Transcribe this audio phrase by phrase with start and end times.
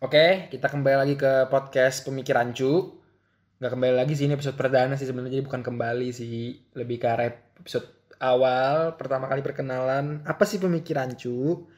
[0.00, 2.96] Oke, kita kembali lagi ke podcast Pemikiran Cu.
[3.60, 6.56] Nggak kembali lagi sih, ini episode perdana sih sebenarnya, jadi bukan kembali sih.
[6.72, 7.08] Lebih ke
[7.60, 10.24] episode awal, pertama kali perkenalan.
[10.24, 11.68] Apa sih Pemikiran Cu?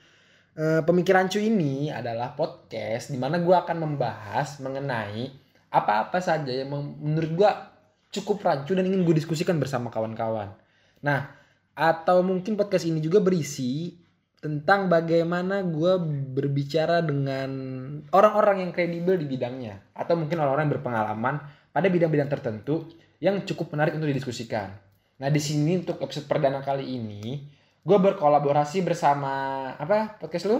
[0.54, 5.26] Eh, Pemikiran Cu ini adalah podcast di mana gue akan membahas mengenai
[5.74, 6.70] apa-apa saja yang
[7.02, 7.50] menurut gue
[8.22, 10.54] cukup rancu dan ingin gue diskusikan bersama kawan-kawan.
[11.02, 11.26] Nah,
[11.74, 13.98] atau mungkin podcast ini juga berisi
[14.42, 15.94] tentang bagaimana gue
[16.34, 17.50] berbicara dengan
[18.10, 21.34] orang-orang yang kredibel di bidangnya atau mungkin orang-orang yang berpengalaman
[21.70, 22.90] pada bidang-bidang tertentu
[23.22, 24.74] yang cukup menarik untuk didiskusikan.
[25.22, 27.46] Nah di sini untuk episode perdana kali ini
[27.86, 29.32] gue berkolaborasi bersama
[29.78, 30.58] apa podcast lu?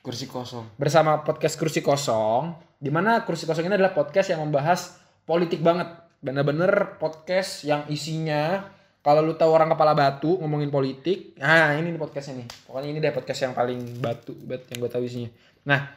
[0.00, 2.56] kursi kosong Bersama podcast Kursi Kosong.
[2.80, 4.96] Di mana Kursi Kosong ini adalah podcast yang membahas
[5.28, 5.88] politik banget.
[6.20, 8.64] Bener-bener podcast yang isinya
[9.00, 12.48] kalau lu tahu orang kepala batu ngomongin politik, nah ini nih podcastnya nih.
[12.68, 15.30] Pokoknya ini deh podcast yang paling batu banget yang gue tahu isinya.
[15.64, 15.88] Nah,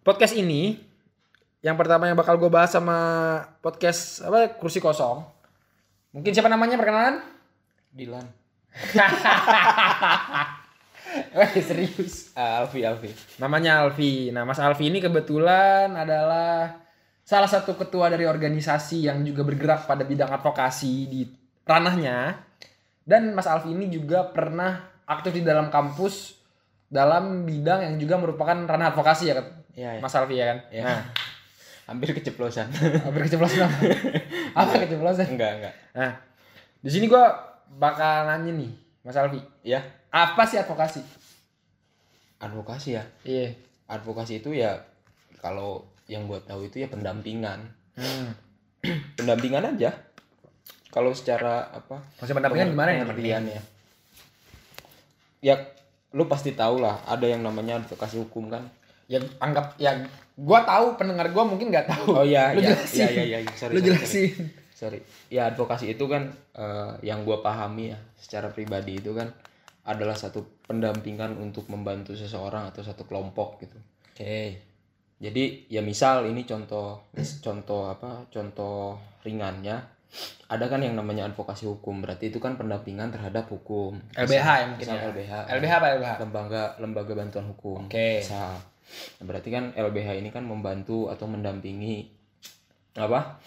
[0.00, 0.80] podcast ini
[1.60, 2.96] yang pertama yang bakal gue bahas sama
[3.60, 5.20] podcast apa kursi kosong.
[6.16, 7.22] Mungkin siapa namanya perkenalan?
[7.92, 8.24] Dilan
[11.34, 12.30] Wah serius.
[12.38, 13.10] Alfi Alfi
[13.42, 14.30] Namanya Alfi.
[14.30, 16.78] Nah, Mas Alfi ini kebetulan adalah
[17.26, 21.22] salah satu ketua dari organisasi yang juga bergerak pada bidang advokasi di
[21.70, 22.42] ranahnya.
[23.00, 26.38] Dan Mas Alfi ini juga pernah aktif di dalam kampus
[26.86, 29.46] dalam bidang yang juga merupakan ranah advokasi ya kan?
[29.72, 30.00] Iya, iya.
[30.00, 30.58] Mas Alfi ya kan?
[30.68, 30.82] Iya.
[30.84, 31.00] Nah,
[31.86, 32.70] hampir keceplosan
[33.02, 33.78] hampir keceplosan apa?
[34.62, 35.26] apa keceplosan?
[35.28, 36.10] enggak enggak Nah,
[36.78, 37.34] di sini gua
[37.72, 39.38] bakal nanya nih, Mas Alfi.
[39.62, 41.02] ya Apa sih advokasi?
[42.38, 43.52] advokasi ya Iya.
[43.86, 44.78] advokasi itu ya
[45.38, 47.60] kalau yang gue tahu itu ya pendampingan
[47.92, 48.32] Hmm.
[49.18, 49.92] pendampingan aja
[50.90, 53.02] kalau secara apa Maksudnya pendampingan gimana ya?
[53.06, 53.60] pengertiannya
[55.40, 55.56] ya.
[56.10, 58.66] Lu pasti tahu lah ada yang namanya advokasi hukum kan.
[59.06, 59.94] Ya anggap ya
[60.34, 62.22] gua tahu pendengar gua mungkin nggak tahu.
[62.22, 63.06] Oh iya lu iya jelasin.
[63.14, 63.52] iya iya iya.
[63.54, 64.30] sorry lu sorry, jelasin.
[64.74, 64.98] Sorry.
[64.98, 64.98] sorry
[65.30, 69.30] ya advokasi itu kan eh, yang gua pahami ya secara pribadi itu kan
[69.86, 73.78] adalah satu pendampingan untuk membantu seseorang atau satu kelompok gitu.
[74.14, 74.70] Oke.
[75.20, 77.12] Jadi ya misal ini contoh
[77.44, 79.99] contoh apa contoh ringannya
[80.50, 83.94] ada kan yang namanya advokasi hukum berarti itu kan pendampingan terhadap hukum.
[84.18, 85.06] LBH ya mungkin misal ya.
[85.14, 87.86] LBH LBH apa LBH lembaga lembaga bantuan hukum.
[87.86, 88.18] Oke.
[88.18, 88.58] misal.
[88.90, 92.18] Nah, berarti kan LBH ini kan membantu atau mendampingi
[92.98, 93.38] apa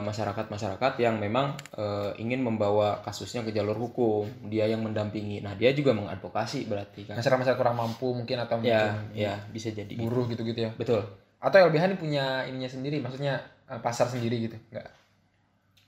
[0.00, 4.24] masyarakat masyarakat yang memang eh, ingin membawa kasusnya ke jalur hukum.
[4.48, 5.44] Dia yang mendampingi.
[5.44, 7.20] Nah dia juga mengadvokasi berarti kan.
[7.20, 10.72] Masyarakat masyarakat kurang mampu mungkin atau ya mungkin ya bisa jadi buruh gitu gitu ya?
[10.74, 11.04] Betul.
[11.44, 14.56] Atau LBH ini punya ininya sendiri maksudnya eh, pasar sendiri gitu?
[14.72, 15.03] Enggak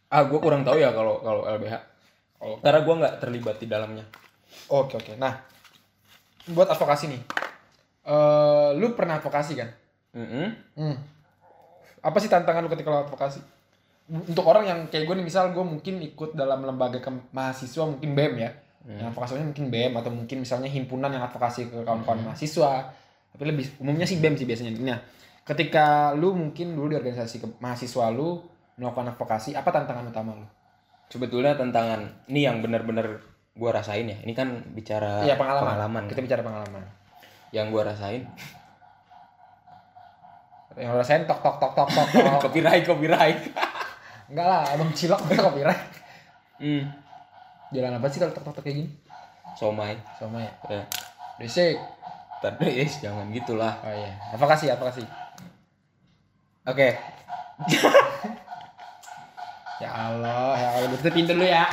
[0.09, 1.75] ah gue kurang tahu ya kalau kalau LBH
[2.61, 4.05] karena gue nggak terlibat di dalamnya
[4.69, 5.35] oke oke nah
[6.47, 7.23] buat advokasi nih
[8.05, 9.71] eh lu pernah advokasi kan
[10.17, 10.49] Mm-mm.
[10.75, 10.97] Hmm.
[12.01, 13.37] Apa sih tantangan lu ketika lu advokasi?
[14.09, 18.17] Untuk orang yang kayak gue nih, misal gue mungkin ikut dalam lembaga ke- mahasiswa, mungkin
[18.17, 18.49] BEM ya.
[18.89, 22.95] Yang advokasinya mungkin BEM atau mungkin misalnya himpunan yang advokasi ke kawan-kawan mahasiswa.
[23.29, 24.73] Tapi lebih umumnya sih BEM sih biasanya.
[24.79, 25.05] Nah,
[25.45, 28.41] ketika lu mungkin dulu di organisasi ke- mahasiswa lu
[28.77, 30.47] melakukan advokasi, apa tantangan utama lu?
[31.07, 33.23] sebetulnya tantangan ini yang benar-benar
[33.55, 35.63] gue rasain ya ini kan bicara Iya pengalaman.
[35.65, 36.83] pengalaman Kita bicara pengalaman.
[37.51, 38.27] yang gue rasain
[40.75, 42.07] Yang lu rasain tok tok tok tok tok.
[42.11, 42.37] tok.
[42.45, 43.39] copyright copyright
[44.27, 45.79] Enggak lah, emang cilok copyright.
[46.59, 46.83] hmm.
[47.71, 48.91] Jalan apa sih kalau tok tok tok kayak gini?
[49.55, 50.53] somai Sama ya.
[50.69, 50.83] ya
[51.39, 51.79] Berisik.
[52.43, 55.01] tapi eh, jangan gitulah Oh iya, advokasi, advokasi.
[56.67, 56.89] oke
[59.77, 61.69] Ya Allah, ya Allah, tutup pintu dulu ya.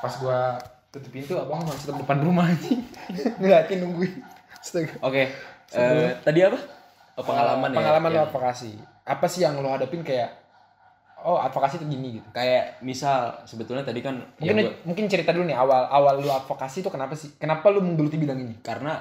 [0.00, 0.60] Pas gua
[0.92, 2.84] tutup pintu, abang masih tetap depan rumah anjing.
[3.40, 4.12] Ngeliatin nungguin.
[4.98, 5.30] Oke
[5.70, 6.58] Eh, tadi apa
[7.16, 8.72] Oh, pengalaman ya Pengalaman lo Yang- advokasi.
[9.02, 10.30] Apa sih yang lo hadapin kayak
[11.18, 12.28] oh advokasi itu gini gitu.
[12.30, 16.28] kayak misal sebetulnya tadi kan Mungkin yang gua- mungkin cerita dulu nih awal awal lu
[16.28, 17.34] advokasi itu kenapa sih?
[17.34, 18.54] Kenapa lu menggeluti bidang ini?
[18.60, 19.00] karena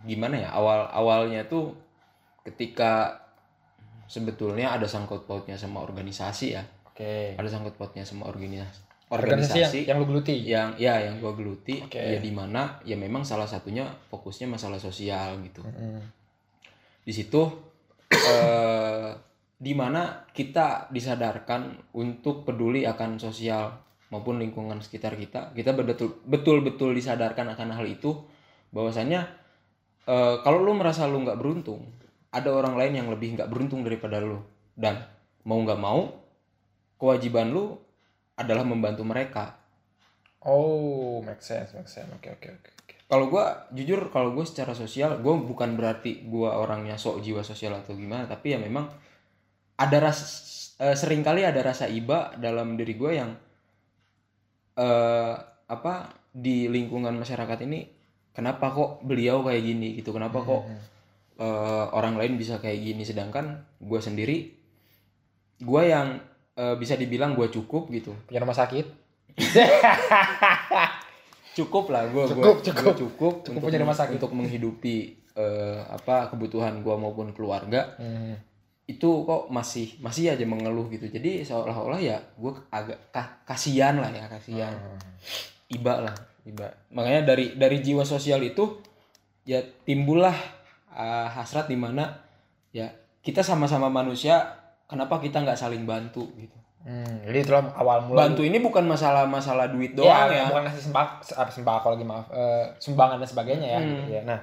[0.00, 1.76] gimana ya awal awalnya tuh
[2.40, 3.20] ketika
[4.06, 7.36] sebetulnya ada sangkut pautnya sama organisasi ya Oke.
[7.36, 10.34] ada sangkut pautnya sama organisasi Organisasi yang, organisasi yang lu geluti.
[10.40, 11.98] yang ya yang gua geluti Oke.
[11.98, 15.98] ya di mana ya memang salah satunya fokusnya masalah sosial gitu Mm.
[17.00, 17.42] di situ
[18.10, 19.10] eh
[19.60, 23.76] di mana kita disadarkan untuk peduli akan sosial
[24.08, 28.16] maupun lingkungan sekitar kita kita betul betul betul disadarkan akan hal itu
[28.72, 29.20] bahwasannya
[30.08, 31.84] eh, kalau lu merasa lu nggak beruntung
[32.32, 34.40] ada orang lain yang lebih nggak beruntung daripada lu
[34.72, 35.04] dan
[35.44, 36.08] mau nggak mau
[36.96, 37.76] kewajiban lu
[38.40, 39.60] adalah membantu mereka
[40.40, 42.08] Oh, make sense, make sense.
[42.16, 42.70] Oke, oke, oke.
[42.72, 42.94] oke.
[43.12, 43.44] kalau gue
[43.76, 48.24] jujur kalau gue secara sosial gue bukan berarti gue orangnya sok jiwa sosial atau gimana
[48.24, 48.88] tapi ya memang
[49.80, 50.24] ada rasa
[50.78, 53.30] eh, sering kali ada rasa iba dalam diri gue yang
[54.76, 55.34] eh
[55.66, 55.94] apa
[56.30, 57.86] di lingkungan masyarakat ini
[58.30, 60.62] kenapa kok beliau kayak gini gitu kenapa kok
[61.36, 63.46] eh, orang lain bisa kayak gini sedangkan
[63.78, 64.36] gue sendiri
[65.58, 66.18] gue yang
[66.54, 68.86] eh, bisa dibilang gue cukup gitu Punya rumah sakit?
[71.52, 72.94] cukup lah gue Cukup, cukup cukup.
[72.94, 74.14] cukup, Cukup untuk, punya rumah sakit.
[74.16, 74.96] untuk menghidupi
[75.34, 78.34] eh, apa kebutuhan gue maupun keluarga Hmm.
[78.90, 84.10] Itu kok masih masih aja mengeluh gitu jadi seolah-olah ya gue agak ka- kasihan lah
[84.10, 84.98] ya kasihan Hmm.
[85.70, 88.82] iba lah iba makanya dari dari jiwa sosial itu
[89.44, 90.34] ya timbullah
[90.90, 92.10] ah, hasrat di mana
[92.70, 92.90] ya
[93.20, 94.42] kita sama-sama manusia
[94.84, 98.24] kenapa kita nggak saling bantu gitu Hmm, jadi itulah awal mula.
[98.24, 102.04] bantu ini bukan masalah masalah duit ya, doang ya, bukan ngasih sembak, apa sembako lagi
[102.08, 103.78] maaf, eh, sumbangan dan sebagainya ya.
[103.78, 103.88] Hmm.
[104.00, 104.22] gitu ya.
[104.24, 104.40] Nah,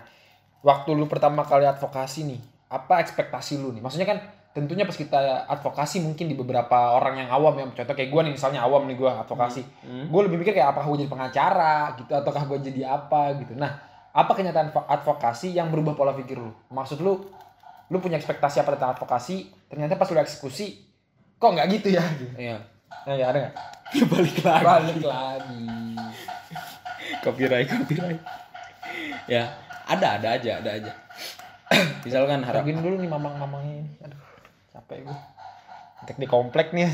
[0.61, 2.37] waktu lu pertama kali advokasi nih,
[2.69, 3.81] apa ekspektasi lu nih?
[3.81, 4.21] Maksudnya kan
[4.57, 8.33] tentunya pas kita advokasi mungkin di beberapa orang yang awam ya, contoh kayak gue nih
[8.33, 10.09] misalnya awam nih gue advokasi, Hmm.
[10.09, 13.53] gue lebih mikir kayak apakah gue jadi pengacara gitu, ataukah gue jadi apa gitu.
[13.53, 13.77] Nah,
[14.09, 16.49] apa kenyataan advo- advokasi yang berubah pola pikir lu?
[16.67, 17.21] Maksud lu,
[17.87, 19.45] lu punya ekspektasi apa tentang advokasi?
[19.67, 20.81] Ternyata pas lu eksekusi,
[21.37, 22.01] kok nggak gitu ya?
[22.11, 22.25] Gitu.
[22.35, 22.57] Iya.
[23.03, 23.55] Nah, ya ada nggak?
[23.87, 25.63] balik lagi Balik lagi.
[27.19, 28.19] copyright copyright
[29.25, 29.47] ya
[29.85, 30.91] ada ada aja ada aja
[32.03, 33.91] misalkan harap Harapin dulu nih mamang-mamangnya ini.
[34.01, 34.19] Aduh,
[34.77, 35.17] capek gue.
[36.05, 36.85] Untuk di komplek nih.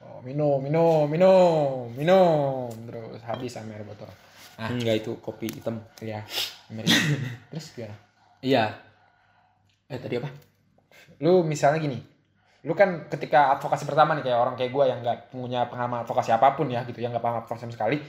[0.00, 2.72] oh, minum, minum, minum, minum.
[2.88, 4.08] Terus habis air botol.
[4.56, 4.68] Ah.
[4.68, 6.24] enggak itu kopi hitam Iya.
[6.72, 6.96] Amerika.
[7.52, 7.96] Terus gimana?
[8.42, 8.74] iya
[9.86, 10.28] eh tadi apa
[11.22, 12.02] Lu misalnya gini.
[12.66, 16.34] Lu kan ketika advokasi pertama nih kayak orang kayak gue yang nggak punya pengalaman advokasi
[16.34, 18.02] apa pun ya gitu, yang nggak paham advokasi sama sekali.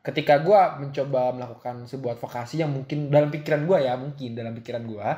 [0.00, 4.82] Ketika gue mencoba melakukan sebuah advokasi yang mungkin dalam pikiran gue ya, mungkin dalam pikiran
[4.82, 5.08] gue,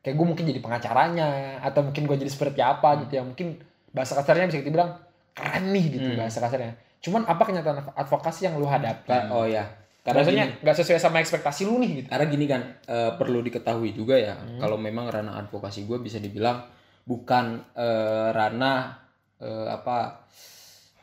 [0.00, 1.26] kayak gue mungkin jadi pengacaranya
[1.60, 3.58] atau mungkin gue jadi seperti apa gitu ya, mungkin
[3.90, 4.94] bahasa kasarnya bisa kita bilang
[5.32, 6.18] keren nih gitu Hmm.
[6.20, 6.74] bahasa kasarnya.
[7.00, 9.28] Cuman apa kenyataan advokasi yang lu hadapi?
[9.28, 9.66] Oh ya
[10.04, 12.08] karena Maksudnya nggak sesuai sama ekspektasi lu nih gitu.
[12.12, 14.60] karena gini kan eh, perlu diketahui juga ya Hmm.
[14.60, 16.60] kalau memang ranah advokasi gue bisa dibilang
[17.02, 19.00] bukan eh, ranah
[19.40, 20.28] eh, apa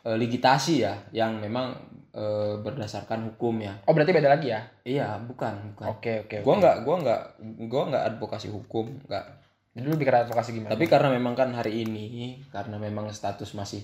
[0.03, 1.73] eh, ligitasi ya yang memang
[2.11, 4.61] eh, berdasarkan hukum ya Oh berarti beda lagi ya?
[4.83, 6.37] iya bukan bukan Oke oke.
[6.41, 6.59] gua oke.
[6.59, 7.21] nggak gua nggak
[7.65, 9.25] gua nggak advokasi hukum nggak
[9.71, 10.69] Jadi lu bikin advokasi gimana?
[10.69, 13.79] tapi karena memang kan hari ini karena memang status masih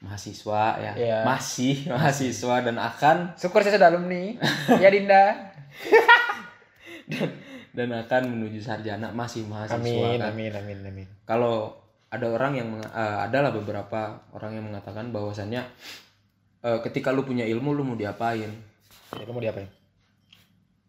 [0.00, 1.18] mahasiswa ya Iya.
[1.22, 4.34] masih mahasiswa dan akan Syukur saya sudah alumni.
[4.80, 5.24] ya Dinda.
[7.70, 10.34] dan akan menuju sarjana masih mahasiswa Amin, kan.
[10.34, 11.06] amin, amin, amin.
[11.22, 11.78] kalau
[12.10, 15.62] ada orang yang eh, adalah beberapa orang yang mengatakan bahwasannya
[16.66, 18.50] eh, ketika lu punya ilmu lu mau diapain?
[19.14, 19.70] Ya, lu mau diapain?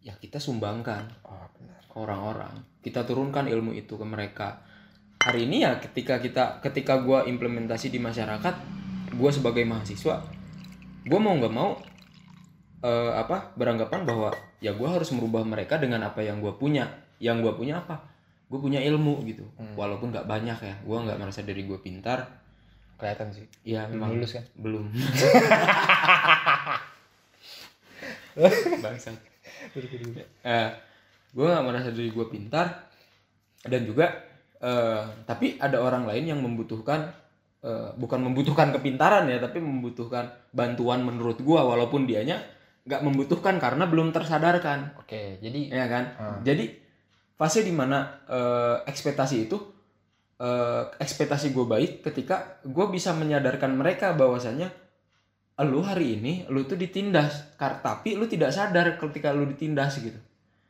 [0.02, 1.78] ya kita sumbangkan Oh, benar.
[1.86, 2.54] ke orang-orang.
[2.82, 4.66] Kita turunkan ilmu itu ke mereka.
[5.22, 8.56] Hari ini ya ketika kita ketika gua implementasi di masyarakat
[9.14, 10.26] gua sebagai mahasiswa
[11.06, 11.78] gua mau nggak mau
[12.82, 16.90] eh, apa beranggapan bahwa ya gua harus merubah mereka dengan apa yang gua punya.
[17.22, 18.11] Yang gua punya apa
[18.52, 19.74] gue punya ilmu gitu Hmm.
[19.74, 22.28] walaupun nggak banyak ya gua nggak merasa diri gue pintar
[22.94, 23.48] Kelihatan sih.
[23.66, 24.44] ya memang lulus kan?
[24.54, 24.86] belum
[28.78, 29.16] bangsat
[30.46, 30.70] eh,
[31.32, 32.88] gue nggak merasa diri gue pintar
[33.64, 34.12] dan juga
[34.58, 37.12] eh, tapi ada orang lain yang membutuhkan
[37.60, 42.40] eh, bukan membutuhkan kepintaran ya tapi membutuhkan bantuan menurut gue walaupun dianya
[42.82, 46.40] nggak membutuhkan karena belum tersadarkan Oke, jadi ya kan Hmm.
[46.42, 46.81] jadi
[47.42, 49.58] fase di mana eh, ekspektasi itu
[50.38, 54.70] eh, ekspektasi gue baik ketika gue bisa menyadarkan mereka bahwasanya
[55.62, 60.18] lu hari ini lu tuh ditindas kar tapi lu tidak sadar ketika lu ditindas gitu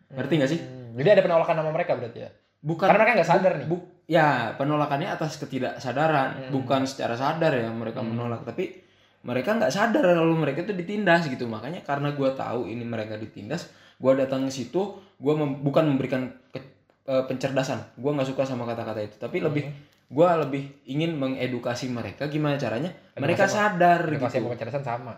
[0.10, 2.30] ngerti nggak sih Hmm, jadi ada penolakan sama mereka berarti ya?
[2.62, 3.66] bukan Karena mereka nggak sadar nih.
[3.66, 6.52] bu- ya penolakannya atas ketidaksadaran Hmm.
[6.52, 8.12] bukan secara sadar ya mereka Hmm.
[8.12, 8.76] menolak tapi
[9.24, 13.72] mereka nggak sadar kalau mereka itu ditindas gitu makanya karena gue tahu ini mereka ditindas
[14.02, 14.82] gue datang ke situ
[15.16, 16.66] gue bukan memberikan ke-
[17.04, 19.78] eh, pencerdasan gue nggak suka sama kata-kata itu tapi lebih Hmm.
[20.12, 23.54] gue lebih ingin mengedukasi mereka gimana caranya Edukasi mereka apa?
[23.54, 25.14] sadar Edukasi gitu sama kecerdasan sama.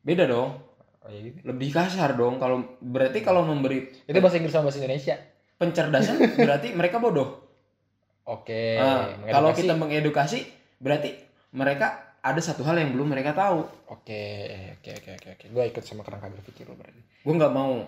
[0.00, 0.50] beda dong
[0.98, 1.38] Oh iya gitu.
[1.44, 5.14] lebih kasar dong kalau berarti kalau memberi Itu bahasa Inggris sama bahasa Indonesia.
[5.56, 7.42] pencerdasan berarti mereka bodoh
[8.24, 8.74] Oke.
[8.74, 9.30] Nah, mengedukasi.
[9.30, 10.38] kalau kita mengedukasi
[10.78, 11.10] berarti
[11.52, 15.44] mereka ada satu hal yang belum mereka tahu Oke, oke, oke, oke, oke.
[15.48, 16.98] Gue ikut sama kerangka berpikir lo berarti.
[16.98, 17.86] gue nggak mau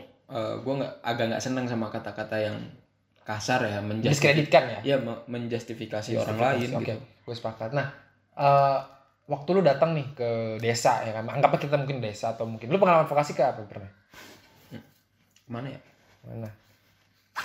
[0.58, 2.56] gue nggak agak nggak seneng sama kata-kata yang
[3.22, 7.00] kasar ya menjustifikasi diskreditkan ya ya me- menjustifikasi orang lain Oke, gitu.
[7.24, 7.70] gue sepakat.
[7.72, 7.92] Nah,
[8.32, 8.78] eh,
[9.24, 10.28] waktu lu datang nih ke
[10.58, 13.92] desa ya kan, anggaplah kita mungkin desa atau mungkin lu pengalaman advokasi ke apa pernah?
[15.44, 15.80] Mana ya?
[16.24, 16.48] Mana?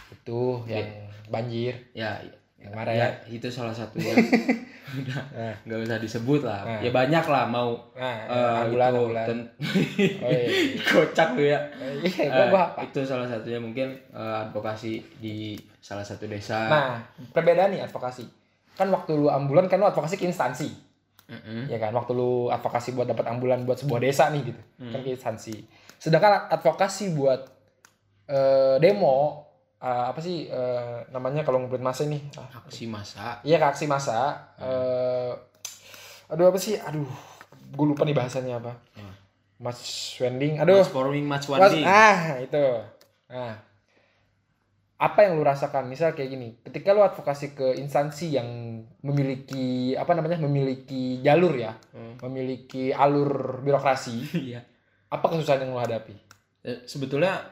[0.10, 0.88] Itu yang
[1.28, 1.76] banjir.
[1.92, 2.20] Ya,
[2.60, 3.10] Yang kemarin ya, ya.
[3.28, 4.12] itu salah satunya.
[4.94, 6.62] Udah, Nah, nggak usah disebut lah.
[6.62, 6.80] Nah.
[6.80, 9.26] Ya banyak lah mau nah eh, ambulan, itu ambulan.
[9.26, 9.50] ten-
[10.24, 10.78] Oh, iya.
[10.80, 11.60] kocak lu ya.
[12.00, 12.82] Iya, gua, gua Eh, apa?
[12.84, 16.68] itu salah satunya mungkin eh, advokasi di salah satu desa.
[16.68, 18.24] Nah, perbedaan nih advokasi.
[18.74, 20.70] Kan waktu lu ambulan kan lu advokasi ke instansi.
[21.24, 21.66] Mm-mm.
[21.68, 24.62] Ya kan, waktu lu advokasi buat dapat ambulan buat sebuah desa nih gitu.
[24.78, 24.92] Hmm.
[24.92, 25.56] Kan ke instansi.
[25.96, 27.42] Sedangkan advokasi buat
[28.26, 29.48] eh, demo
[29.84, 32.24] eh, apa sih eh, namanya kalau ngumpulin masa nih?
[32.34, 33.44] Ah, aksi masa.
[33.44, 34.20] Iya ke aksi massa.
[34.58, 35.32] Eh,
[36.28, 36.80] aduh apa sih?
[36.80, 37.06] Aduh,
[37.70, 38.74] gue lupa nih bahasanya apa.
[38.96, 39.14] Hmm.
[39.60, 39.80] Mas
[40.18, 40.60] Wending.
[40.60, 40.80] Aduh.
[40.80, 41.84] Mas forming match Mas- wanding.
[41.84, 42.66] ah itu.
[43.30, 43.56] Nah,
[44.98, 45.86] apa yang lu rasakan?
[45.86, 48.48] Misal kayak gini, ketika lu advokasi ke instansi yang
[49.04, 52.16] memiliki apa namanya, memiliki jalur ya, Hmm.
[52.24, 54.16] memiliki alur birokrasi,
[54.52, 54.64] Iya.
[55.10, 56.16] apa kesusahan yang lu hadapi?
[56.86, 57.44] Sebetulnya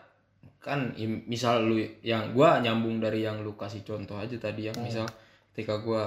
[0.62, 4.77] kan im- misal lu yang gua nyambung dari yang lu kasih contoh aja tadi yang
[4.77, 4.86] Hmm.
[4.86, 5.06] misal
[5.51, 6.06] ketika gua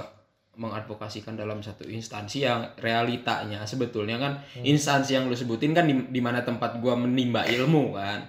[0.55, 4.63] mengadvokasikan dalam satu instansi yang realitanya sebetulnya kan Hmm.
[4.63, 8.23] instansi yang lu sebutin kan di, di mana tempat gua menimba ilmu kan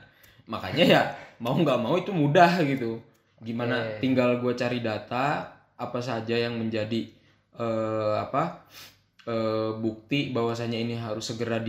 [0.44, 1.02] makanya ya
[1.38, 2.98] mau nggak mau itu mudah gitu
[3.38, 4.02] gimana Oke.
[4.02, 7.06] tinggal gua cari data apa saja yang menjadi
[7.54, 8.66] eh, apa
[9.22, 11.62] eh, bukti bahwasanya ini harus segera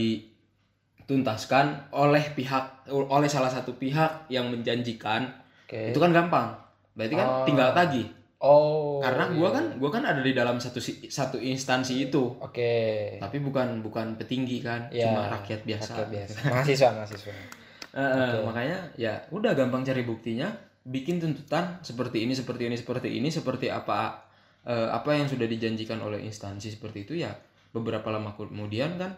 [1.07, 5.23] dituntaskan oleh pihak oleh salah satu pihak yang menjanjikan
[5.63, 5.95] Oke.
[5.95, 6.51] itu kan gampang
[6.99, 7.45] berarti kan Oh.
[7.47, 8.99] tinggal tagih Oh.
[8.99, 9.55] karena gua iya.
[9.55, 13.15] kan gua kan ada di dalam satu satu instansi itu Oke.
[13.23, 16.35] tapi bukan bukan petinggi kan Ya, cuma rakyat biasa Rakyat biasa.
[16.51, 17.33] Mahasiswa, mahasiswa.
[17.97, 18.37] Eh, Oke.
[18.45, 20.51] makanya ya udah gampang cari buktinya
[20.83, 24.27] bikin tuntutan seperti ini seperti ini seperti ini seperti apa
[24.67, 27.31] eh, apa yang sudah dijanjikan oleh instansi seperti itu ya
[27.71, 29.15] beberapa lama kemudian kan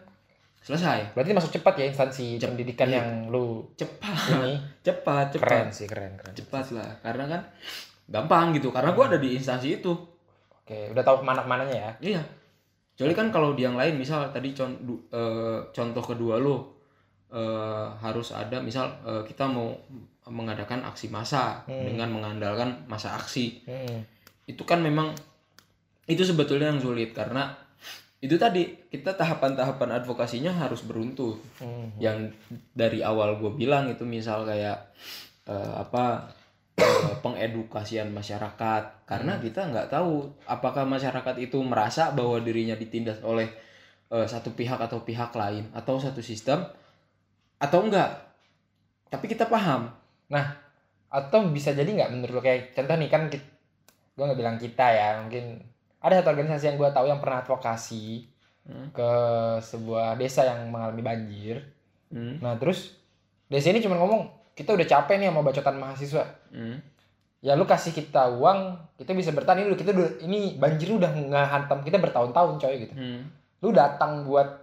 [0.60, 3.00] selesai Berarti masuk cepat ya instansi Cep- pendidikan iya.
[3.00, 6.34] yang lu cepat ini cepat cepat keren sih, keren, keren.
[6.34, 7.42] cepat lah karena kan
[8.06, 9.92] gampang gitu karena gua ada di instansi itu
[10.52, 11.90] Oke, udah tahu ke mana ke mananya ya?
[12.00, 12.22] iya
[12.92, 14.76] kecuali kan kalau di yang lain misal tadi con-
[15.08, 16.76] eh, contoh kedua lo
[17.28, 19.72] eh, harus ada misal eh, kita mau
[20.26, 21.86] mengadakan aksi massa Hmm.
[21.86, 24.04] dengan mengandalkan masa aksi Hmm.
[24.44, 25.16] itu kan memang
[26.04, 27.48] itu sebetulnya yang sulit karena
[28.20, 31.88] itu tadi kita tahapan-tahapan advokasinya harus beruntun Hmm.
[31.96, 32.28] yang
[32.76, 34.92] dari awal gue bilang itu misal kayak
[35.48, 36.28] eh, apa
[36.76, 39.08] eh, pengedukasian masyarakat.
[39.08, 43.48] Karena kita nggak tahu apakah masyarakat itu merasa bahwa dirinya ditindas oleh
[44.12, 46.60] eh, satu pihak atau pihak lain atau satu sistem
[47.56, 48.20] atau enggak
[49.08, 49.88] tapi kita paham.
[51.10, 52.42] Atau bisa jadi nggak menurut lo?
[52.44, 55.64] Kayak contoh nih kan gue nggak bilang kita ya mungkin
[56.00, 58.26] ada satu organisasi yang gue tahu yang pernah advokasi
[58.60, 58.92] Hmm.
[58.92, 59.10] ke
[59.58, 61.64] sebuah desa yang mengalami banjir.
[62.06, 62.92] Hmm, Nah terus
[63.46, 66.24] desa ini cuma ngomong kita udah capek nih sama bacotan mahasiswa.
[66.50, 66.76] hmm,
[67.40, 69.72] Ya lu kasih kita uang, kita bisa bertahan ini.
[69.72, 72.92] Kita udah ini banjir udah ngehantam kita bertahun-tahun coy gitu.
[72.92, 73.20] hmm.
[73.60, 74.60] Lu datang buat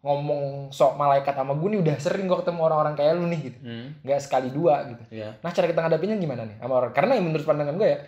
[0.00, 3.58] ngomong sok malaikat sama gue nih udah sering gue ketemu orang-orang kayak lu nih gitu.
[3.62, 5.02] Hmm, Nggak sekali dua gitu.
[5.12, 6.92] ya Nah cara kita ngadapinnya gimana nih sama orang?
[6.92, 7.98] Karena yang menurut pandangan gue ya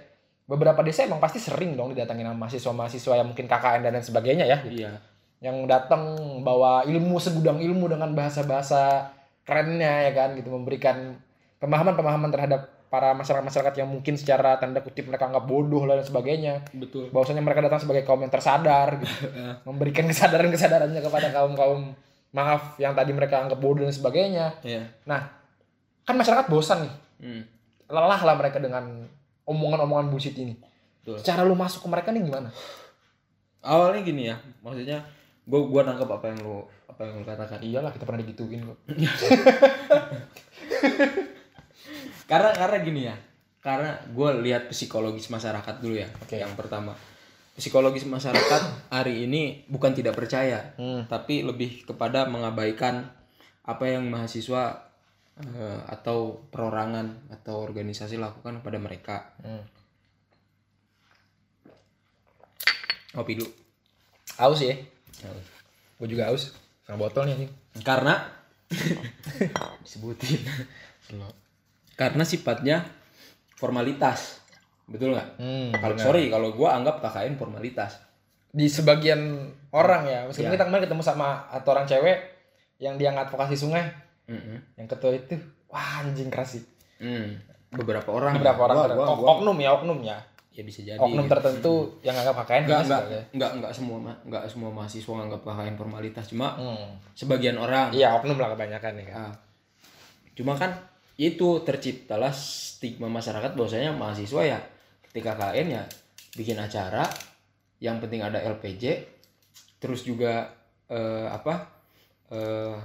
[0.52, 4.44] beberapa desa emang pasti sering dong didatangin sama mahasiswa-mahasiswa yang mungkin KKN dan lain sebagainya
[4.44, 4.58] ya.
[4.68, 4.92] iya
[5.40, 6.02] Yang datang
[6.44, 9.10] bawa ilmu segudang ilmu dengan bahasa-bahasa
[9.48, 11.16] kerennya ya kan gitu memberikan
[11.58, 16.60] pemahaman-pemahaman terhadap para masyarakat-masyarakat yang mungkin secara tanda kutip mereka anggap bodoh dan sebagainya.
[16.76, 19.08] betul Bahwasanya mereka datang sebagai kaum yang tersadar gitu.
[19.72, 21.96] memberikan kesadaran-kesadarannya kepada kaum-kaum
[22.36, 24.60] maaf yang tadi mereka anggap bodoh dan sebagainya.
[24.60, 24.84] ya
[26.04, 27.42] Kan masyarakat bosan nih hmm.
[27.88, 29.08] lelah lah mereka dengan
[29.44, 30.54] omongan-omongan bullshit ini.
[31.02, 31.18] Betul.
[31.22, 32.50] Cara lu masuk ke mereka nih gimana?
[33.62, 35.06] awalnya gini ya maksudnya
[35.46, 38.74] gua gua nangkep apa yang lu apa yang lu katakan Iyalah kita pernah digituin kok.
[42.30, 43.16] karena karena gini ya
[43.62, 46.42] karena gue lihat psikologis masyarakat dulu ya Oke.
[46.42, 46.98] yang pertama
[47.54, 51.06] psikologis masyarakat hari ini bukan tidak percaya Hmm.
[51.06, 53.14] tapi lebih kepada mengabaikan
[53.62, 54.90] apa yang mahasiswa
[55.40, 59.16] eh, atau perorangan atau organisasi lakukan kepada mereka.
[59.40, 59.64] Hmm.
[63.12, 63.50] kopi dulu.
[64.40, 64.72] Aus ya?
[66.00, 66.56] Gue juga aus.
[66.88, 67.48] Sama botol nih
[67.84, 68.24] karena
[69.84, 70.40] disebutin.
[71.92, 72.88] Karena sifatnya
[73.60, 74.40] formalitas.
[74.88, 75.28] Betul nggak?
[75.38, 78.00] Hmm, kalau sorry kalau gue anggap KKN formalitas.
[78.52, 80.56] Di sebagian orang ya, meskipun Ya.
[80.60, 82.18] kita kemarin ketemu sama atau orang cewek
[82.76, 83.88] yang dia ngadvokasi sungai,
[84.32, 84.58] Mm-mm.
[84.74, 85.36] yang ketua itu,
[85.66, 86.64] wah anjing keras sih.
[86.98, 87.34] Hmm.
[87.68, 90.16] beberapa orang beberapa orang Gua- gua- gua- oknum ya oknum ya
[90.50, 93.22] ya bisa jadi oknum tertentu yang nganggap KKN enggak enggak ya.
[93.32, 96.92] enggak enggak semua enggak semua mahasiswa nganggap KKN formalitas cuma Hmm.
[97.12, 99.34] sebagian orang iya oknum lah kebanyakan ya kan Ah.
[100.32, 100.76] cuma kan
[101.14, 104.58] itu terciptalah stigma masyarakat bahwasanya mahasiswa ya
[105.06, 105.82] ketika KKN ya
[106.32, 107.08] bikin acara
[107.78, 109.08] yang penting ada LPJ
[109.78, 110.52] terus juga
[110.86, 111.72] eh, apa
[112.28, 112.76] eh,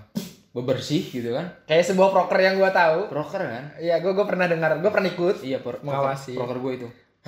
[0.58, 1.46] bebersih gitu kan?
[1.64, 3.06] Kayak sebuah proker yang gua tahu.
[3.08, 3.64] Proker kan?
[3.78, 5.42] Iya gua gua pernah dengar gua pernah ikut.
[5.42, 6.34] Iya pro- Mengawasi.
[6.34, 6.88] proker, gue itu.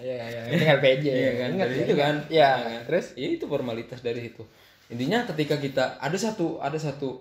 [0.00, 2.14] Iya iya ini LPJ Iya kan, Ingat dari ya, itu kan.
[2.26, 2.48] iya.
[2.56, 2.80] Iya kan.
[2.88, 3.06] terus?
[3.14, 4.42] Ya itu formalitas dari situ.
[4.88, 7.20] Intinya ketika kita ada satu ada satu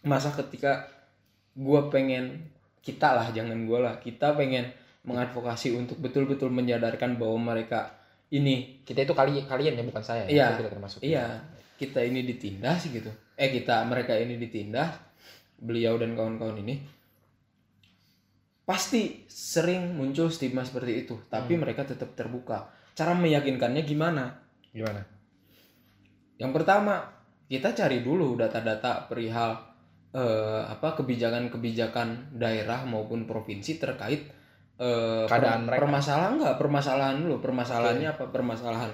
[0.00, 0.86] masa ketika
[1.52, 2.46] gua pengen
[2.78, 4.70] kita lah jangan gua lah kita pengen
[5.02, 7.90] mengadvokasi untuk betul-betul menyadarkan bahwa mereka
[8.28, 10.30] ini kita itu kali kalian ya bukan saya.
[10.30, 10.62] Iya.
[10.62, 11.02] Tidak termasuk.
[11.02, 11.42] Iya
[11.76, 13.08] kita ini ditindas gitu.
[13.36, 14.96] Eh kita mereka ini ditindas
[15.56, 16.76] beliau dan kawan-kawan ini
[18.66, 21.14] pasti sering muncul stigma seperti itu.
[21.30, 22.66] Tapi mereka tetap terbuka.
[22.96, 24.34] Cara meyakinkannya gimana?
[24.74, 25.04] Gimana?
[26.36, 27.06] Yang pertama,
[27.46, 29.54] kita cari dulu data-data perihal
[30.10, 34.26] eh, apa kebijakan-kebijakan daerah maupun provinsi terkait
[34.76, 35.80] eh, Keadaan per- mereka.
[35.86, 36.54] permasalahan enggak?
[36.58, 37.36] Permasalahan dulu.
[37.38, 38.24] Permasalahannya apa?
[38.34, 38.92] Permasalahan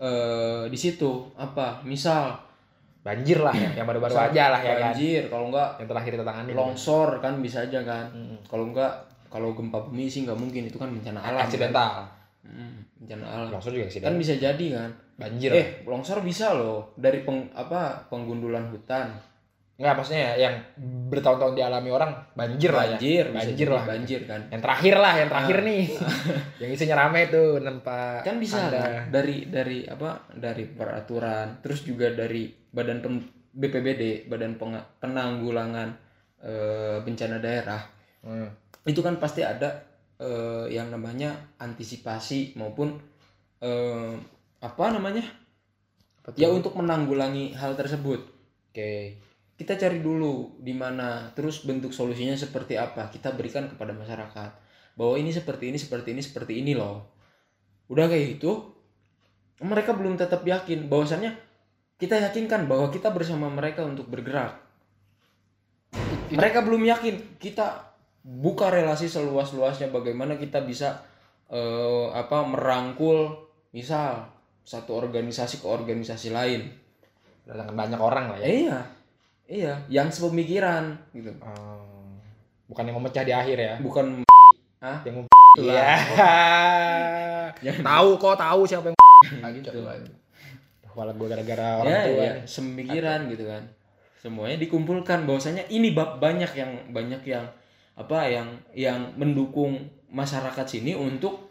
[0.00, 1.28] eh di situ.
[1.36, 1.84] Apa?
[1.84, 2.50] Misal
[3.00, 4.92] banjir lah ya yang baru-baru aja lah ya kan.
[4.92, 8.12] banjir kalau enggak yang terakhir kita tangani longsor kan bisa aja kan.
[8.12, 8.44] Mm-mm.
[8.44, 8.92] kalau enggak
[9.32, 11.40] kalau gempa bumi sih nggak mungkin itu kan bencana alam.
[11.44, 12.04] Accidental
[12.40, 13.48] Hmm, bencana alam.
[13.52, 14.90] Longsor juga kan accident bisa jadi kan.
[15.16, 15.50] Banjir.
[15.52, 19.12] Eh longsor bisa loh dari peng, apa penggundulan hutan
[19.80, 20.54] Enggak maksudnya ya, yang
[21.08, 23.00] bertahun-tahun dialami orang banjir, lah ya.
[23.00, 23.84] banjir Banjir lah.
[23.88, 25.64] banjir kan Yang terakhir lah, yang terakhir Ah.
[25.64, 25.84] nih.
[26.60, 28.76] yang isinya rame tuh nempa kan bisa Anda.
[28.76, 29.02] kan?
[29.08, 35.88] dari dari apa dari peraturan terus juga dari badan Pem- BPBD badan Peng- penanggulangan
[36.38, 37.80] eh, bencana daerah
[38.20, 38.52] Hmm.
[38.84, 39.80] itu kan pasti ada
[40.16, 43.00] eh, yang namanya antisipasi maupun
[43.58, 44.12] eh,
[44.58, 45.24] apa namanya
[46.20, 48.20] Apa ya untuk menanggulangi hal tersebut
[48.68, 49.16] Oke.
[49.60, 54.50] Kita cari dulu di mana terus bentuk solusinya seperti apa kita berikan kepada masyarakat.
[54.96, 57.12] Bahwa ini seperti ini seperti ini seperti ini loh.
[57.92, 58.72] Udah kayak gitu
[59.60, 60.88] mereka belum tetap yakin.
[60.88, 61.36] Bahwasannya
[62.00, 64.56] kita yakinkan bahwa kita bersama mereka untuk bergerak.
[66.32, 67.36] Mereka belum yakin.
[67.36, 67.84] Kita
[68.24, 71.04] buka relasi seluas-luasnya bagaimana kita bisa
[71.52, 73.44] eh, apa merangkul
[73.76, 74.24] misal
[74.64, 76.64] satu organisasi ke organisasi lain.
[77.44, 78.48] Datangkan banyak orang lah ya.
[78.48, 78.99] Iya
[79.50, 82.14] iya yang sepemikiran gitu Hmm.
[82.64, 83.74] bukan yang memecah di akhir ya.
[83.78, 84.22] bukan
[84.78, 85.26] ah Yang.
[85.58, 85.90] Iya.
[87.60, 88.98] Jangan- tahu kok tahu siapa yang
[89.42, 89.68] Ah, gitu
[90.80, 92.20] Kepala gue gara-gara orang ya, tua.
[92.20, 93.62] ya semikiran gitu kan
[94.16, 97.44] semuanya dikumpulkan bahwasanya ini bab banyak yang banyak yang
[97.94, 99.76] apa yang yang mendukung
[100.08, 101.48] masyarakat sini untuk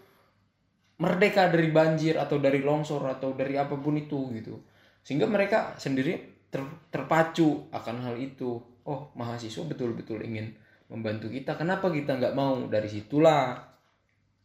[0.98, 4.60] merdeka dari banjir atau dari longsor atau dari apa pun itu gitu
[5.02, 10.54] sehingga mereka sendiri ter- terpacu akan hal itu oh mahasiswa betul-betul ingin
[10.90, 13.58] membantu kita kenapa kita nggak mau dari situlah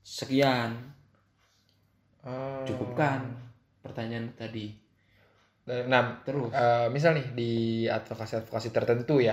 [0.05, 0.95] sekian
[2.25, 2.65] Hmm.
[2.65, 3.21] cukupkan
[3.85, 4.73] pertanyaan tadi
[5.65, 7.53] Nah, terus eh, misal nih di
[7.89, 9.33] advokasi-advokasi tertentu ya.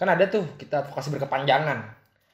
[0.00, 1.78] Kan ada tuh kita advokasi berkepanjangan.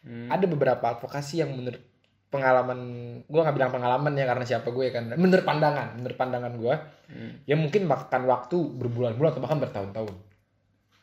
[0.07, 0.31] Hmm.
[0.31, 1.83] Ada beberapa advokasi yang menurut
[2.29, 2.79] pengalaman
[3.25, 5.09] gue nggak bilang pengalaman ya karena siapa gue kan.
[5.17, 6.75] Menurut pandangan menurut pandangan gue
[7.09, 7.41] Hmm.
[7.49, 10.13] ya mungkin makan waktu berbulan-bulan atau bahkan bertahun-tahun.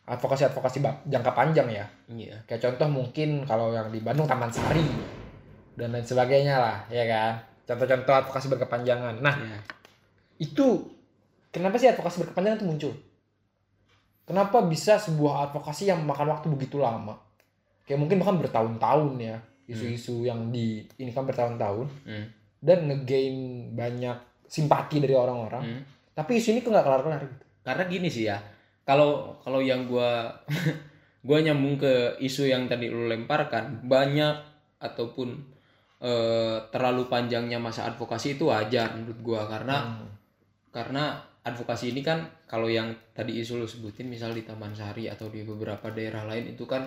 [0.05, 0.77] Advokasi advokasi
[1.09, 1.85] jangka panjang ya.
[2.05, 2.45] Iya.
[2.45, 4.85] Kayak contoh mungkin kalau yang di Bandung Taman Sari
[5.73, 7.41] dan lain sebagainya lah ya kan?
[7.65, 9.17] Contoh-contoh advokasi berkepanjangan.
[9.17, 9.57] Nah Iya.
[10.38, 10.93] itu
[11.49, 12.93] kenapa sih advokasi berkepanjangan itu muncul?
[14.29, 17.17] Kenapa bisa sebuah advokasi yang memakan waktu begitu lama?
[17.89, 22.25] Kayak mungkin bahkan bertahun-tahun ya isu-isu yang di ini kan bertahun-tahun Hmm.
[22.62, 23.38] dan ngegain
[23.73, 25.82] banyak simpati dari orang-orang Hmm.
[26.13, 28.38] tapi isu ini kok nggak kelar-kelar gitu karena gini sih ya
[28.86, 30.30] kalau kalau yang gua
[31.25, 34.36] gua nyambung ke isu yang tadi lu lemparkan banyak
[34.78, 35.34] ataupun
[35.97, 40.10] eh, terlalu panjangnya masa advokasi itu wajar menurut gua karena Hmm.
[40.69, 45.30] karena advokasi ini kan kalau yang tadi isu lu sebutin misal di Taman Sari atau
[45.30, 46.86] di beberapa daerah lain itu kan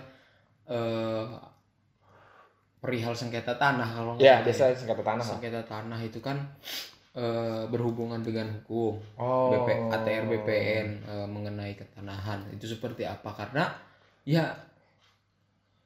[0.68, 1.26] eh,
[2.78, 6.38] perihal sengketa tanah kalau ya biasa sengketa tanah sengketa tanah itu kan
[7.12, 8.94] eh, berhubungan dengan hukum.
[9.18, 9.50] Oh.
[9.50, 12.46] BP, ATR BPN eh, mengenai ketanahan.
[12.50, 13.34] Itu seperti apa?
[13.34, 13.66] Karena
[14.22, 14.54] ya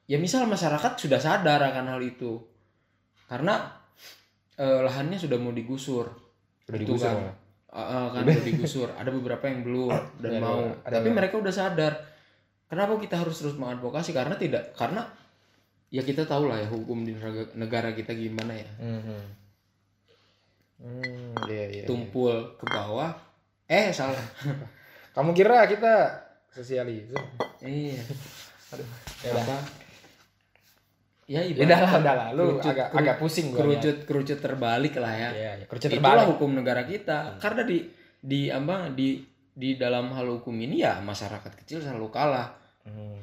[0.05, 2.37] ya misal masyarakat sudah sadar akan hal itu.
[3.25, 3.73] Karena
[4.55, 6.05] eh, lahannya sudah mau digusur.
[6.69, 7.33] Udah itu digusur kan.
[7.73, 8.89] eh, kan mau digusur.
[8.93, 10.61] Ada beberapa yang belum dan mau.
[10.85, 11.93] ada- tapi mereka udah sadar.
[12.69, 14.13] Kenapa kita harus terus mengadvokasi?
[14.13, 15.05] Karena tidak karena
[15.93, 17.13] ya kita tahu lah ya hukum di
[17.53, 19.21] negara- kita gimana ya Hmm.
[20.75, 21.83] Hmm, iya, iya.
[21.85, 23.13] tumpul ke bawah
[23.65, 24.19] eh salah
[25.15, 26.09] Kamu kira kita
[26.49, 27.13] sosialisme?
[27.61, 28.01] iya
[28.69, 28.87] Aduh.
[29.21, 29.55] Ya apa
[31.23, 32.27] ya Ya udah lah, udah lah.
[32.33, 33.57] Lu kerucut- agak agak pusing gua.
[33.61, 35.65] kerucut kerucut terbalik lah ya Iya, ya.
[35.65, 36.29] Kerucut itulah terbalik.
[36.35, 37.77] hukum negara kita karena di
[38.19, 39.21] di apa di
[39.53, 43.15] di dalam hal hukum ini ya masyarakat kecil selalu kalah Hmm.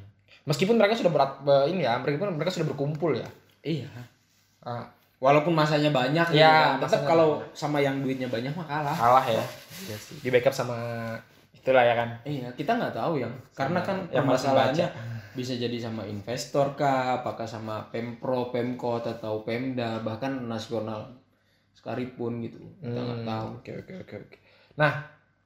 [0.51, 3.29] Meskipun mereka sudah berat be- ini ya, meskipun mereka sudah berkumpul ya.
[3.63, 3.87] iya
[4.61, 4.85] Ah,
[5.23, 9.45] walaupun masanya banyak gitu Ya, tetap kalau sama yang duitnya banyak mah kalah kalah ya.
[9.87, 10.17] Iya sih.
[10.21, 10.77] Di backup sama
[11.55, 12.09] itulah ya kan.
[12.25, 14.89] iya kita nggak tahu yang karena kan yang permasalahannya
[15.31, 21.07] bisa jadi sama investor kah apakah sama pemprov pemkot atau pemda bahkan nasional
[21.73, 24.37] sekalipun gitu kita nggak Hmm, tahu Oke oke oke oke.
[24.77, 24.93] Nah,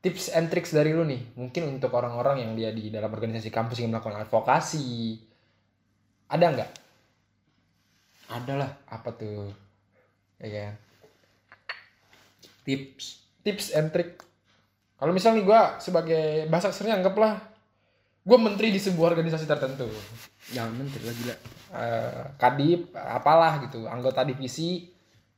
[0.05, 3.81] tips and tricks dari lu nih, mungkin untuk orang-orang yang dia di dalam organisasi kampus
[3.81, 5.17] yang melakukan advokasi,
[6.29, 6.71] ada nggak?
[8.25, 9.53] adalah Apa tuh?
[10.40, 10.73] Ya kan?
[12.64, 14.25] tips Tips and trick.
[14.97, 17.40] Kalau misalnya nih gue sebagai bahasa kasarnya anggaplah
[18.25, 19.85] gue menteri di sebuah organisasi tertentu,
[20.49, 21.37] jangan menteri lah gila
[21.75, 24.93] Eh, kadip, apalah gitu, anggota divisi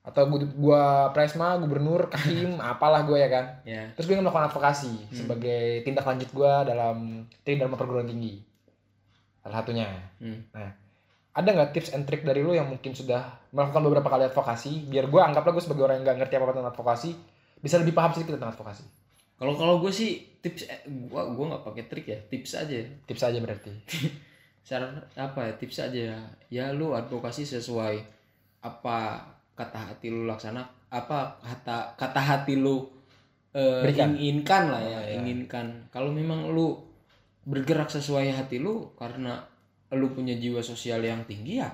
[0.07, 3.45] atau gue gua presma, gubernur, kakim, apalah gue ya kan.
[3.67, 8.39] ya Terus gue melakukan advokasi sebagai tindak lanjut gue dalam tim dalam perguruan tinggi.
[9.43, 9.91] Salah satunya.
[10.23, 10.55] hmm.
[10.55, 10.71] Nah,
[11.35, 14.87] ada nggak tips and trick dari lu yang mungkin sudah melakukan beberapa kali advokasi?
[14.87, 17.11] Biar gue anggaplah gue sebagai orang yang nggak ngerti apa-apa tentang advokasi,
[17.59, 18.87] bisa lebih paham sedikit tentang advokasi.
[19.37, 20.81] kalau kalau gue sih tips eh,
[21.13, 23.69] gua gua nggak pakai trik ya tips aja Tips aja berarti.
[24.67, 28.01] saran apa ya tips aja ya ya lu advokasi sesuai
[28.65, 29.23] apa
[29.57, 32.85] kata hati lu laksana apa kata kata hati lu
[33.57, 34.13] Berikan.
[34.13, 35.15] inginkan lah ya Oh, iya.
[35.17, 36.77] inginkan kalau memang lu
[37.43, 39.41] bergerak sesuai hati lu karena
[39.91, 41.73] lu punya jiwa sosial yang tinggi ya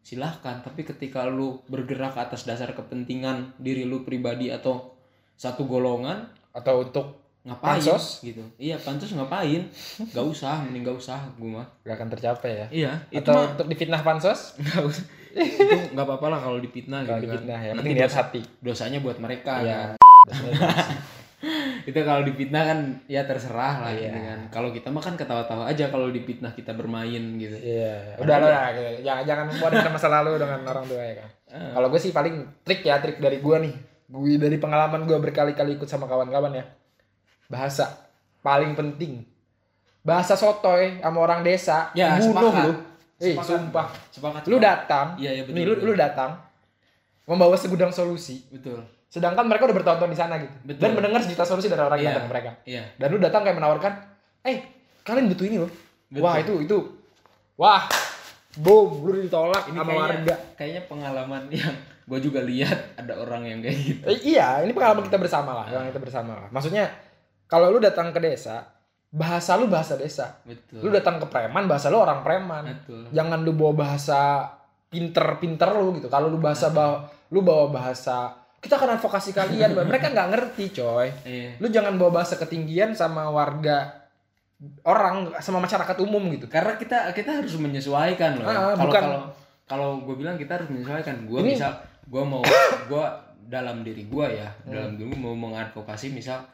[0.00, 4.96] silahkan tapi ketika lu bergerak atas dasar kepentingan diri lu pribadi atau
[5.36, 7.06] satu golongan Atau untuk
[7.42, 8.22] ngapain Pansos?
[8.22, 9.66] gitu iya pansos ngapain
[10.08, 12.66] gak usah mending gak usah gue mah gak akan tercapai ya?
[12.70, 14.54] iya itu Atau mah untuk difitnah pansos?
[14.62, 18.40] usah itu nggak apa-apa lah kalau dipitnah gitu difitnah ya, Nanti lihat dosa- hati.
[18.58, 19.76] dosanya buat mereka Iya.
[19.78, 19.90] kan.
[21.82, 25.90] itu kalau dipitnah kan ya terserah lah gitu kan kalau kita mah kan ketawa-tawa aja
[25.90, 29.02] kalau dipitnah kita bermain gitu Iya, udah lah, gitu.
[29.02, 31.28] jangan jangan membuat masa lalu dengan orang tua ya kan.
[31.50, 31.70] Ah.
[31.74, 33.74] Kalau gue sih paling trik ya, trik dari gue nih.
[34.06, 36.64] Gue dari pengalaman gue berkali-kali ikut sama kawan-kawan ya.
[37.46, 37.90] Bahasa
[38.40, 39.26] paling penting.
[40.00, 42.64] Bahasa sotoy sama orang desa, Ya, bunuh sepakat.
[42.64, 42.72] lu.
[43.22, 43.46] Eh, Sepakat.
[43.46, 43.86] sumpah.
[44.10, 45.86] sepakat Lu datang, Iya, iya, betul, nih lu, betul.
[45.86, 46.30] lu datang
[47.24, 48.42] membawa segudang solusi.
[48.48, 50.56] betul Sedangkan mereka udah bertahun-tahun di sana gitu.
[50.64, 50.80] Betul.
[50.80, 52.16] Dan mendengar sejuta solusi dari orang yang Iya.
[52.16, 52.50] datang mereka.
[52.64, 53.92] iya Dan lu datang kayak menawarkan,
[54.42, 54.58] "Eh,
[55.02, 55.70] kalian butuh ini loh."
[56.08, 56.22] Betul.
[56.22, 56.78] Wah, itu itu.
[57.54, 57.84] Wah.
[58.54, 60.34] Boom, lu ditolak ini sama kayaknya warga.
[60.54, 61.72] kayaknya pengalaman yang
[62.10, 65.64] gue juga lihat ada orang yang kayak gitu Eh, iya, ini pengalaman kita bersama lah,
[65.64, 66.48] pengalaman kita bersama lah.
[66.50, 66.84] Maksudnya
[67.46, 68.68] kalau lu datang ke desa,
[69.12, 70.40] bahasa lu bahasa desa.
[70.42, 72.64] betul Lu datang ke preman, bahasa lu orang preman.
[72.66, 74.48] betul Jangan lu bawa bahasa
[74.88, 76.08] pinter-pinter lu gitu.
[76.08, 81.10] Kalau lu bahasa bawa lu bawa bahasa kita akan advokasi kalian, mereka nggak ngerti, coy.
[81.24, 83.90] iya Lu jangan bawa bahasa ketinggian sama warga
[84.82, 86.46] orang sama masyarakat umum gitu.
[86.46, 89.20] karena kita kita harus menyesuaikan loh Ah, kalau bukan- kalau
[89.64, 91.72] kalau gue bilang kita harus menyesuaikan gue Ini- misal
[92.04, 92.38] gue mau
[92.86, 93.04] gue
[93.44, 94.70] dalam diri gue ya Hmm.
[94.70, 96.46] dalam diri mau mengadvokasi misal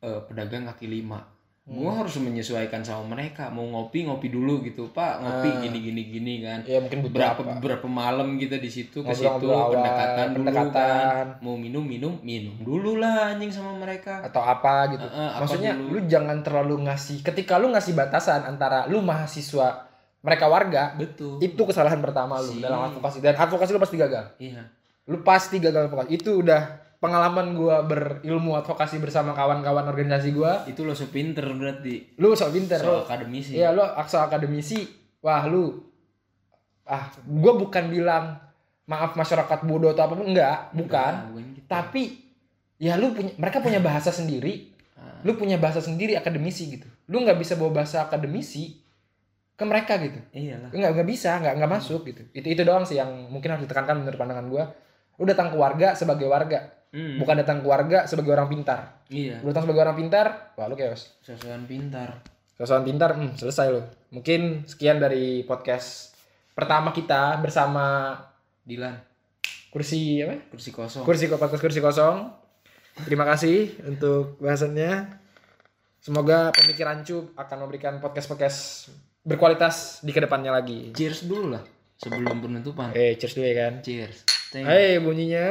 [0.00, 1.20] eh, pedagang kaki lima
[1.62, 1.98] gue Hmm.
[1.98, 5.60] harus menyesuaikan sama mereka mau ngopi ngopi dulu gitu pak ngopi Ah.
[5.60, 7.52] gini gini gini kan Ya mungkin butuh berapa apa?
[7.54, 10.72] beberapa malam kita di situ ke situ awal, pendekatan dulu pendekatan.
[10.74, 15.04] kan mau minum minum minum dulu lah anjing sama mereka atau apa gitu.
[15.04, 15.94] Ah, apa Maksudnya dulu?
[15.94, 19.86] lu jangan terlalu ngasih ketika lu ngasih batasan antara lu mahasiswa
[20.18, 22.58] mereka warga betul itu kesalahan pertama lu Si.
[22.58, 24.26] dalam advokasi dan advokasi lu pasti gagal.
[24.38, 24.64] iya
[25.06, 26.08] Lu pasti gagal advokasi.
[26.12, 30.62] Itu udah pengalaman gua berilmu advokasi bersama kawan-kawan organisasi gua.
[30.64, 32.76] itu lo sepinter berarti Lu sok pinter.
[32.78, 34.84] lu- akademisi Iya, lu aksa akademisi.
[35.20, 35.80] Wah, lu
[36.84, 38.36] ah, gua bukan bilang
[38.84, 41.12] maaf masyarakat bodoh atau apa pun enggak, bukan.
[41.14, 41.66] Enggak, bukan gitu.
[41.66, 42.02] Tapi
[42.76, 44.68] ya lu punya mereka punya bahasa sendiri.
[44.94, 46.88] Ah, Lu punya bahasa sendiri akademisi gitu.
[47.06, 48.76] Lu nggak bisa bawa bahasa akademisi
[49.54, 50.20] ke mereka gitu.
[50.32, 52.22] iyalah Nggak nggak bisa, nggak nggak masuk gitu.
[52.32, 54.64] Itu itu doang sih yang mungkin harus ditekankan menurut pandangan gua.
[55.16, 59.06] Lu datang ke warga sebagai warga, Hmm, bukan datang ke warga sebagai orang pintar.
[59.06, 61.14] iya Lu datang sebagai orang pintar, wah lu chaos.
[61.20, 62.18] sesuatu pintar
[62.52, 63.80] Sosokan pintar, hmm, selesai lu.
[64.10, 66.12] Mungkin sekian dari podcast
[66.52, 68.12] pertama kita bersama
[68.60, 68.92] Dilan
[69.68, 70.50] kursi apa?
[70.50, 72.26] kursi kosong Kursi podcast kursi kosong.
[73.00, 75.14] Terima kasih untuk bahasannya.
[75.96, 78.90] Semoga pemikiran Cu akan memberikan podcast-podcast
[79.22, 80.90] berkualitas di ke depannya lagi.
[80.90, 81.62] cheers dulu lah
[81.96, 83.72] sebelum penutupan Eh, cheers dulu ya kan.
[83.80, 85.46] cheers Hai bunyinya.